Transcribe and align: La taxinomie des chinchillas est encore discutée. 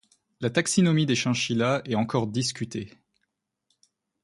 La 0.39 0.49
taxinomie 0.49 1.05
des 1.05 1.13
chinchillas 1.13 1.83
est 1.85 1.93
encore 1.93 2.25
discutée. 2.25 2.89